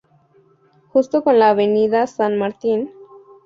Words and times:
Justo 0.89 1.23
con 1.23 1.37
la 1.37 1.51
Avenida 1.51 2.07
San 2.07 2.35
Martín. 2.39 2.89